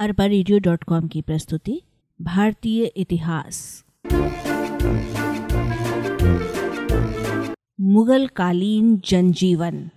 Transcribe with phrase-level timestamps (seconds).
[0.00, 1.82] अरबा radio dot com की प्रस्तुति,
[2.22, 3.84] भारतीय इतिहास।
[7.80, 9.90] मुगल कालीन जनजीवन।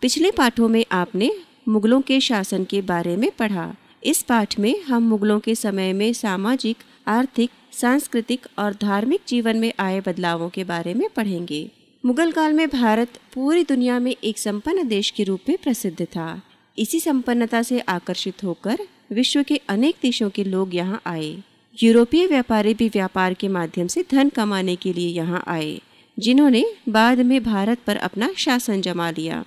[0.00, 1.32] पिछले पाठों में आपने
[1.68, 6.12] मुगलों के शासन के बारे में पढ़ा। इस पाठ में हम मुगलों के समय में
[6.12, 6.76] सामाजिक,
[7.06, 11.70] आर्थिक, सांस्कृतिक और धार्मिक जीवन में आए बदलावों के बारे में पढ़ेंगे।
[12.04, 16.40] मुगल काल में भारत पूरी दुनिया में एक संपन्न देश के रूप में प्रसिद्ध था।
[16.78, 18.78] इसी संपन्नता से आकर्षित होकर
[19.12, 21.42] विश्व के अनेक देशों के लोग यहाँ आए।
[21.82, 25.80] यूरोपीय व्यापारी भी व्यापार के माध्यम से धन कमाने के लिए यहाँ आए,
[26.16, 29.44] जिन्होंने बाद में भारत पर अपना शासन जमा लिया।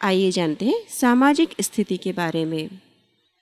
[0.00, 2.68] आइए जानते हैं सामाजिक स्थिति के बारे में।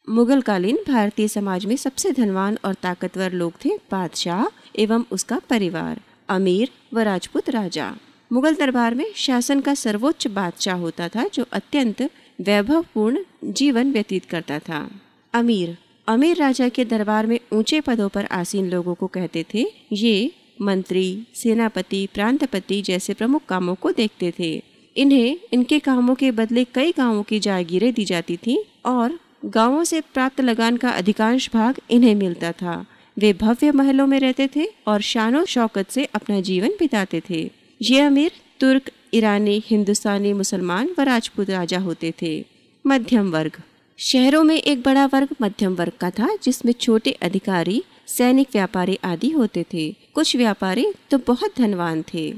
[0.09, 4.45] मुगल कालीन भारतीय समाज में सबसे धनवान और ताकतवर लोग थे बादशाह
[4.79, 7.97] एवं उसका परिवार। अमीर व राजपूत राजा।
[8.33, 12.03] मुगल दरबार में शासन का सर्वोच्च बादशाह होता था, जो अत्यंत
[12.41, 14.91] वैभवपूर्ण जीवन व्यतीत करता था।
[15.35, 20.33] अमीर। अमीर राजा के दरबार में ऊँचे पदों पर आसीन लोगों को कहते थे, ये
[20.63, 24.63] मंत्री, सेनापति, प्रांतपति जैसे प्रमुख कामों को देखते थे।
[24.97, 30.01] इन्हें, इनके कामों के बदले कई गाँवों की जागीरें दी जाती थीं और गाँवों से
[30.01, 32.87] प्राप्त लगान का अधिकांश भाग इन्हें मिलता था।
[33.19, 37.51] वे भव्य महलों में रहते थे और शानो शौकत से अपना जीवन बिताते थे।
[37.83, 38.31] ये अमीर
[38.61, 42.45] तुर्क, ईरानी, हिंदुस्तानी, मुसलमान व राजपूत राजा होते थे।
[42.87, 43.63] मध्यम वर्ग।
[43.99, 49.31] शहरों में एक बड़ा वर्ग मध्यम वर्ग का था, जिसमें छोटे अधिकारी, सैनिक व्यापारी आदि
[49.31, 52.35] होते थे। कुछ व्यापारी तो बहुत धनवान थे।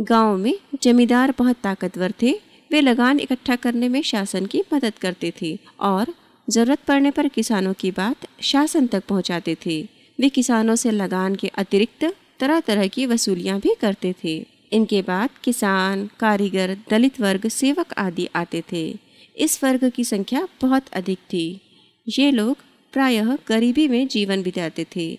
[0.00, 2.40] गाँव में जमींदार बहुत ताकतवर थे।
[2.72, 6.14] वे लगान इकट्ठा करने में शासन की मदद करते थे और
[6.50, 11.48] ज़रूरत पड़ने पर किसानों की बात शासन तक पहुंचाते थे। वे किसानों से लगान के
[11.48, 12.04] अतिरिक्त
[12.40, 18.28] तरह तरह की वसूलियाँ भी करते थे। इनके बाद किसान, कारीगर, दलित वर्ग, सेवक आदि
[18.36, 18.98] आते थे।
[19.36, 21.60] इस वर्ग की संख्या बहुत अधिक थी।
[22.06, 22.56] ये लोग
[22.92, 25.18] प्रायः गरीबी में जीवन बिताते थे।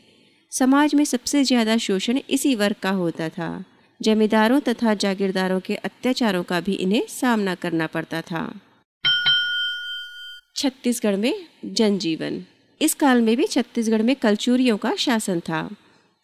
[0.51, 3.65] समाज में सबसे ज़्यादा शोषण इसी वर्ग का होता था।
[4.01, 8.43] जमींदारों तथा जागीरदारों के अत्याचारों का भी इन्हें सामना करना पड़ता था।
[10.55, 11.33] छत्तीसगढ़ में
[11.65, 12.43] जनजीवन
[12.81, 15.69] इस काल में भी छत्तीसगढ़ में कलचूरियों का शासन था।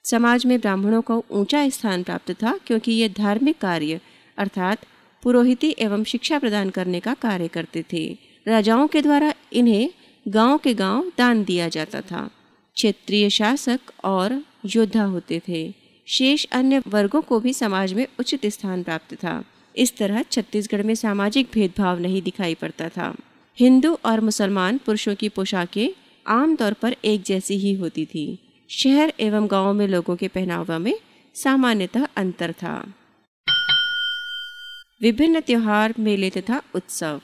[0.03, 3.99] समाज में ब्राह्मणों को ऊँचा स्थान प्राप्त था, क्योंकि ये धार्मिक कार्य,
[4.37, 4.85] अर्थात
[5.23, 8.17] पुरोहिती एवं शिक्षा प्रदान करने का कार्य करते थे।
[8.47, 9.89] राजाओं के द्वारा इन्हें
[10.27, 12.29] गाँव के गाँव दान दिया जाता था।
[12.75, 15.73] क्षेत्रीय शासक और योद्धा होते थे।
[16.07, 19.43] शेष अन्य वर्गों को भी समाज में उचित स्थान प्राप्त था।
[19.75, 23.15] इस तरह छत्तीसगढ़ में सामाजिक भेदभाव नहीं दिखाई पड़ता था।
[23.59, 25.89] हिंदू और मुसलमान पुरुषों की पोशाकें
[26.27, 28.39] आमतौर पर एक जैसी ही होती थी।
[28.69, 30.93] शहर एवं गाँवों में लोगों के पहनावा में
[31.35, 32.93] सामान्यतः अंतर था।
[35.01, 37.21] विभिन्न त्योहार, मेले तथा उत्सव।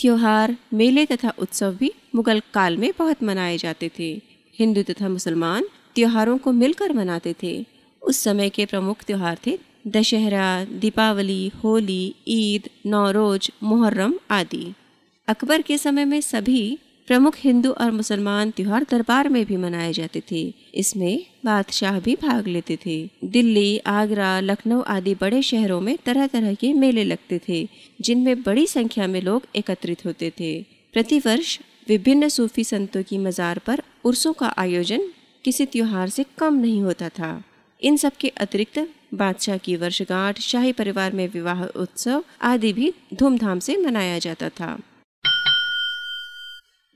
[0.00, 4.20] त्योहार, मेले तथा उत्सव भी मुगल काल में बहुत मनाए जाते थे।
[4.58, 5.64] हिंदू तथा मुसलमान
[5.94, 7.66] त्योहारों को मिलकर मनाते थे।
[8.02, 14.74] उस समय के प्रमुख त्योहार थे दशहरा, दीपावली, होली, ईद नौरोज मुहर्रम आदि।
[15.28, 20.22] अकबर के समय में सभी प्रमुख हिंदू और मुसलमान त्योहार दरबार में भी मनाए जाते
[20.30, 26.26] थे। इसमें बादशाह भी भाग लेते थे। दिल्ली, आगरा, लखनऊ आदि बड़े शहरों में तरह
[26.26, 27.68] तरह के मेले लगते थे,
[28.00, 30.62] जिनमें बड़ी संख्या में लोग एकत्रित होते थे।
[30.92, 31.58] प्रतिवर्ष
[31.88, 35.08] विभिन्न सूफी संतों की मज़ार पर उर्सों का आयोजन
[35.44, 37.42] किसी त्योहार से कम नहीं होता था।
[37.82, 43.58] इन सब के अतिरिक्त बादशाह की वर्षगांठ, शाही परिवार में विवाह उत्सव आदि भी धूमधाम
[43.58, 44.78] से मनाया जाता था।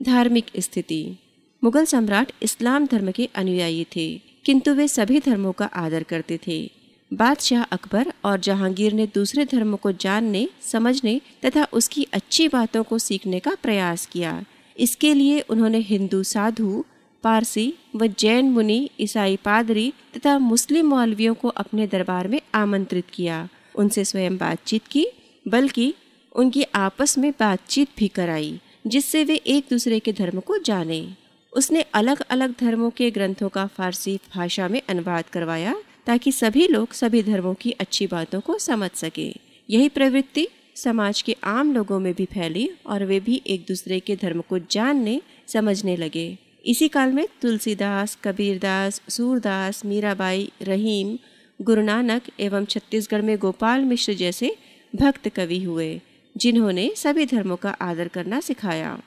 [0.01, 1.17] धार्मिक स्थिति।
[1.63, 6.71] मुगल सम्राट इस्लाम धर्म के अनुयायी थे, किंतु वे सभी धर्मों का आदर करते थे।
[7.13, 12.99] बादशाह अकबर और जहांगीर ने दूसरे धर्मों को जानने, समझने तथा उसकी अच्छी बातों को
[12.99, 14.43] सीखने का प्रयास किया।
[14.77, 16.85] इसके लिए उन्होंने हिंदू, साधु,
[17.23, 23.47] पारसी व जैन मुनि, ईसाई पादरी तथा मुस्लिम मौलवियों को अपने दरबार में आमंत्रित किया।
[23.75, 25.07] उनसे स्वयं बातचीत की,
[25.47, 25.93] बल्कि
[26.35, 31.07] उनकी आपस में बातचीत भी कराई। जिससे वे एक दूसरे के धर्म को जाने।
[31.53, 35.75] उसने अलग अलग धर्मों के ग्रंथों का फारसी भाषा में अनुवाद करवाया
[36.05, 39.33] ताकि सभी लोग सभी धर्मों की अच्छी बातों को समझ सके।
[39.69, 44.15] यही प्रवृत्ति समाज के आम लोगों में भी फैली और वे भी एक दूसरे के
[44.15, 51.17] धर्म को जानने, समझने लगे। इसी काल में तुलसीदास, कबीरदास, सूरदास, मीराबाई, रहीम
[51.61, 54.55] गुरु नानक एवं छत्तीसगढ़ में गोपाल मिश्र जैसे
[54.95, 56.01] भक्त कवि हुए।
[56.41, 59.01] जिन्होंने सभी धर्मों का आदर करना सिखाया।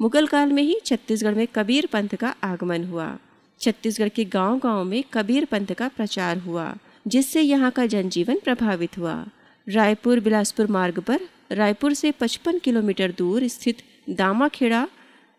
[0.00, 3.18] मुगल काल में ही छत्तीसगढ़ में कबीर पंथ का आगमन हुआ।
[3.60, 6.76] छत्तीसगढ़ के गांव-गांव में कबीर पंथ का प्रचार हुआ,
[7.08, 9.26] जिससे यहाँ का जनजीवन प्रभावित हुआ।
[9.68, 11.20] रायपुर बिलासपुर मार्ग पर
[11.52, 13.76] रायपुर से 55 किलोमीटर दूर स्थित
[14.10, 14.88] दामाखेड़ा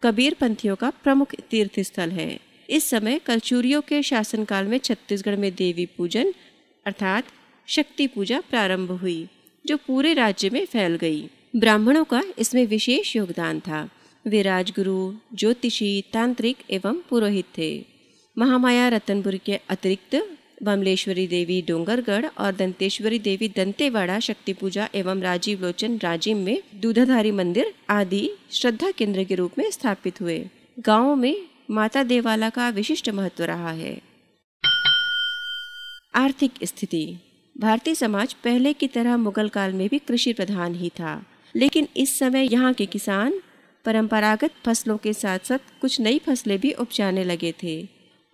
[0.04, 2.40] कबीर पंथियों का प्रमुख तीर्थ स्थल है।
[2.70, 6.34] इस समय कलचूरियों के शासनकाल में छत्तीसगढ़ में देवी पूजन,
[6.86, 7.24] अर्थात
[7.68, 9.28] शक्ति पूजा प्रारंभ हुई,
[9.66, 13.90] जो पूरे राज्य में फैल गई। ब्राह्मणों का इसमें विशेष योगदान था।
[14.28, 17.86] वे राजगुरु, ज्योतिषी, तांत्रिक एवं पुरोहित थे।
[18.38, 25.62] महामाया रतनपुर के अतिरिक्त बमलेश्वरी देवी डोंगरगढ़ और दंतेश्वरी देवी दंतेवाड़ा शक्ति पूजा एवं राजीव
[25.62, 30.50] लोचन राजीव में दूधाधारी मंदिर आदि श्रद्धा केंद्र के रूप में स्थापित हुए।
[30.80, 34.02] गाँव में माता देवाला का विशिष्ट महत्व रहा है।
[36.16, 37.18] आर्थिक स्थिति।
[37.60, 42.18] भारतीय समाज पहले की तरह मुगल काल में भी कृषि प्रधान ही था। लेकिन इस
[42.20, 43.42] समय यहाँ के किसान
[43.86, 47.78] परंपरागत फ़सलों के साथ साथ कुछ नई फ़सलें भी उपजाने लगे थे।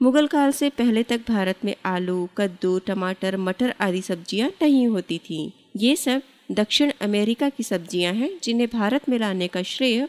[0.02, 5.18] मुगल काल से पहले तक भारत में आलू, कद्दू, टमाटर, मटर आदि सब्ज़ियाँ नहीं होती
[5.20, 6.22] थीं। ये सब
[6.52, 10.08] दक्षिण अमेरिका की सब्ज़ियाँ हैं, जिन्हें भारत में लाने का श्रेय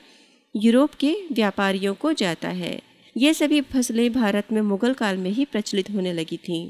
[0.55, 2.81] यूरोप के व्यापारियों को जाता है।
[3.17, 6.67] ये सभी फ़सलें भारत में मुगल काल में ही प्रचलित होने लगी थीं।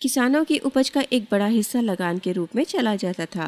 [0.00, 3.46] किसानों की उपज का एक बड़ा हिस्सा लगान के रूप में चला जाता था।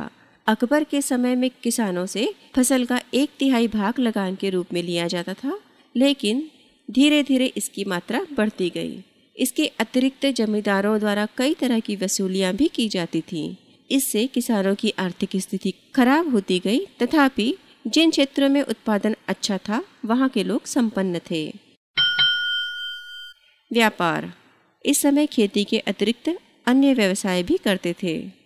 [0.49, 4.83] अकबर के समय में किसानों से फ़सल का एक तिहाई भाग लगान के रूप में
[4.83, 5.61] लिया जाता था,
[5.97, 6.51] लेकिन
[6.91, 9.05] धीरे धीरे इसकी मात्रा बढ़ती गई।
[9.37, 13.57] इसके अतिरिक्त जमींदारों द्वारा कई तरह की वसूलियाँ भी की जाती थीं।
[13.91, 17.55] इससे किसानों की आर्थिक स्थिति खराब होती गई, तथापि
[17.87, 21.55] जिन क्षेत्रों में उत्पादन अच्छा था, वहाँ के लोग संपन्न थे।
[23.73, 24.33] व्यापार।
[24.87, 28.38] इस समय खेती के अतिरिक्त अन्य व्यवसाय भी करते थे।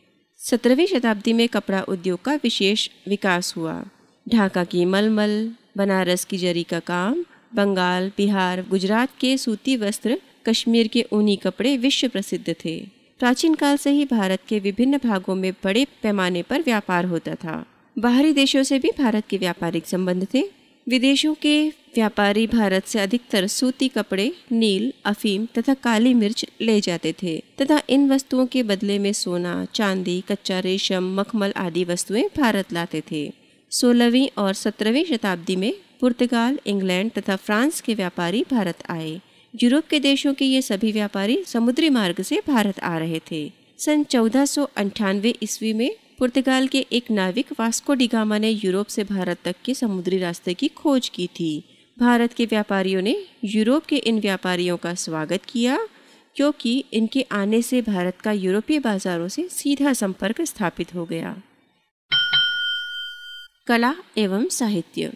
[0.45, 3.85] सत्रहवीं शताब्दी में कपड़ा उद्योग का विशेष विकास हुआ।
[4.29, 7.25] ढाका की मलमल, बनारस की जरी का काम,
[7.55, 13.77] बंगाल, बिहार, गुजरात के सूती वस्त्र, कश्मीर के ऊनी कपड़े विश्व प्रसिद्ध थे। प्राचीन काल
[13.77, 17.67] से ही भारत के विभिन्न भागों में बड़े पैमाने पर व्यापार होता था।
[17.99, 23.47] बाहरी देशों से भी भारत के व्यापारिक संबंध थे। विदेशों के व्यापारी भारत से अधिकतर
[23.47, 28.99] सूती कपड़े, नील, अफीम तथा काली मिर्च ले जाते थे, तथा इन वस्तुओं के बदले
[28.99, 33.33] में सोना, चांदी, कच्चा रेशम, मखमल आदि वस्तुएँ भारत लाते थे।
[33.71, 39.21] सोलहवीं और सत्रहवीं शताब्दी में पुर्तगाल, इंग्लैंड तथा फ्रांस के व्यापारी भारत आए।
[39.63, 44.05] यूरोप के देशों के ये सभी व्यापारी समुद्री मार्ग से भारत आ रहे थे। सन
[44.05, 44.45] चौदह
[45.43, 45.91] ईस्वी में
[46.23, 50.69] पुर्तगाल के एक नाविक वास्को डिगामा ने यूरोप से भारत तक के समुद्री रास्ते की
[50.69, 51.65] खोज की थी।
[51.99, 55.89] भारत के व्यापारियों ने यूरोप के इन व्यापारियों का स्वागत किया,
[56.37, 61.43] क्योंकि इनके आने से भारत का यूरोपीय बाजारों से सीधा संपर्क स्थापित हो गया।
[63.67, 65.13] कला एवं साहित्य।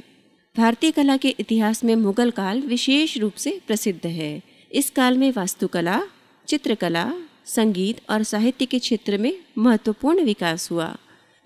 [0.56, 4.42] भारतीय कला के इतिहास में मुगल काल विशेष रूप से प्रसिद्ध है।
[4.72, 6.02] इस काल में वास्तुकला,
[6.48, 7.12] चित्रकला
[7.46, 10.96] संगीत और साहित्य के क्षेत्र में महत्वपूर्ण विकास हुआ।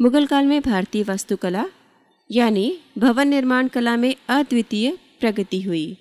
[0.01, 1.65] मुगल काल में भारतीय वास्तुकला,
[2.31, 5.97] यानी भवन निर्माण कला में अद्वितीय प्रगति हुई।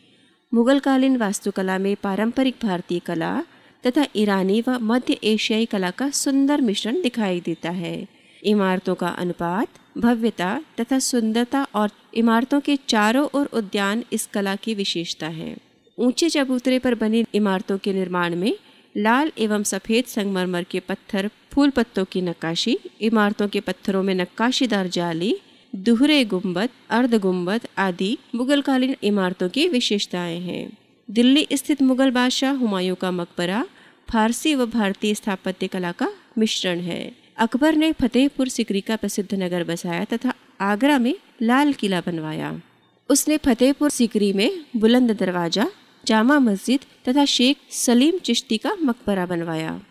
[0.54, 3.42] मुगल कालीन वास्तुकला में पारंपरिक भारतीय कला
[3.84, 8.08] तथा ईरानी व मध्य एशियाई कला का सुंदर मिश्रण दिखाई देता है।
[8.44, 9.68] इमारतों का अनुपात,
[9.98, 15.56] भव्यता तथा सुंदरता और इमारतों के चारों ओर उद्यान इस कला की विशेषता है।
[15.98, 18.54] ऊँचे चबूतरे पर बनी इमारतों के निर्माण में
[19.00, 24.88] लाल एवं सफ़ेद संगमरमर के पत्थर, फूल पत्तों की नक्काशी, इमारतों के पत्थरों में नक्काशीदार
[24.88, 25.38] जाली,
[25.76, 30.78] दुहरे गुंबद अर्ध गुंबद आदि मुगलकालीन इमारतों की विशेषताएँ हैं।
[31.12, 33.66] दिल्ली स्थित मुगल बादशाह हुमायूं का मकबरा,
[34.10, 39.64] फारसी व भारतीय स्थापत्य कला का मिश्रण है। अकबर ने फतेहपुर सिकरी का प्रसिद्ध नगर
[39.64, 42.62] बसाया तथा आगरा में लाल किला बनवाया।
[43.10, 45.68] उसने फतेहपुर सिकरी में बुलंद दरवाज़ा
[46.10, 49.82] जामा मस्जिद तथा शेख सलीम चिश्ती का मकबरा बनवाया।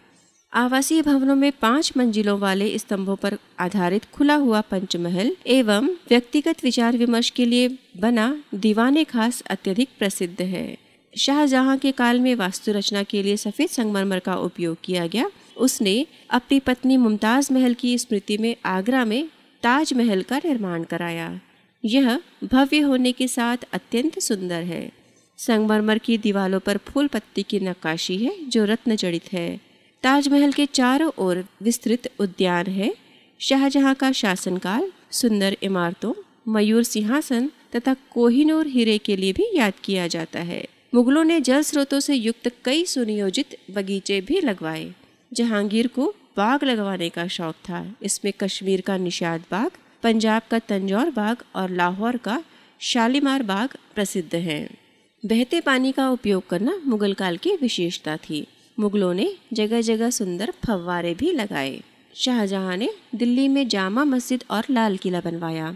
[0.53, 6.97] आवासीय भवनों में पाँच मंजिलों वाले स्तंभों पर आधारित खुला हुआ पंचमहल एवं व्यक्तिगत विचार
[6.97, 10.79] विमर्श के लिए बना दीवाने खास अत्यधिक प्रसिद्ध है।
[11.17, 16.07] शाहजहां के काल में वास्तु रचना के लिए सफ़ेद संगमरमर का उपयोग किया गया। उसने
[16.31, 19.29] अपनी पत्नी मुमताज़ महल की स्मृति में आगरा में
[19.63, 21.41] ताजमहल का निर्माण कराया।
[21.85, 24.98] यह भव्य होने के साथ अत्यंत सुंदर है।
[25.39, 29.61] संगमरमर की दीवारों पर फूल पत्ती की नक्काशी है, जो रत्न जड़ित है।
[30.03, 32.95] ताजमहल के चारों ओर विस्तृत उद्यान है।
[33.39, 36.13] शाहजहां का शासनकाल, सुंदर इमारतों,
[36.49, 40.65] मयूर सिंहासन तथा कोहिनूर हीरे के लिए भी याद किया जाता है।
[40.95, 44.95] मुगलों ने जल स्रोतों से युक्त कई सुनियोजित बगीचे भी लगवाए,
[45.33, 49.71] जहांगीर को बाग लगवाने का शौक था। इसमें कश्मीर का निषाद बाग,
[50.03, 52.43] पंजाब का तंजौर बाग और लाहौर का
[52.81, 54.78] शालीमार बाग प्रसिद्ध है।
[55.27, 58.47] बहते पानी का उपयोग करना मुगल काल की विशेषता थी।
[58.79, 61.81] मुगलों ने जगह जगह सुंदर फव्वारे भी लगाए।
[62.15, 65.75] शाहजहां ने दिल्ली में जामा मस्जिद और लाल किला बनवाया।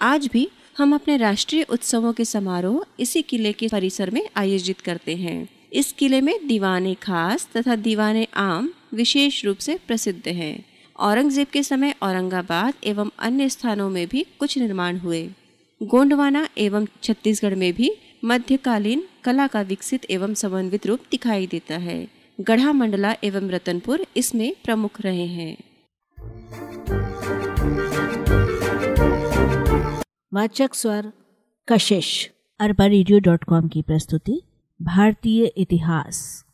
[0.00, 5.16] आज भी हम अपने राष्ट्रीय उत्सवों के समारोह इसी किले के परिसर में आयोजित करते
[5.16, 10.64] हैं। इस किले में दीवाने खास तथा दीवाने आम विशेष रूप से प्रसिद्ध हैं।
[10.96, 15.28] औरंगज़ेब के समय औरंगाबाद एवं अन्य स्थानों में भी कुछ निर्माण हुए।
[15.80, 17.90] गोंडवाना एवं छत्तीसगढ़ में भी
[18.24, 22.08] मध्यकालीन कला का विकसित एवं समन्वित रूप दिखाई देता है।
[22.40, 25.56] गढ़ा मंडला एवं रतनपुर इसमें प्रमुख रहे हैं।
[30.34, 31.12] वाचक स्वर
[31.68, 32.86] कशिश। अरबा
[33.68, 34.42] की प्रस्तुति,
[34.82, 36.44] भारतीय इतिहास।